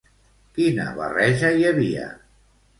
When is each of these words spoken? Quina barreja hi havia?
Quina 0.55 0.87
barreja 1.01 1.53
hi 1.61 1.71
havia? 1.73 2.11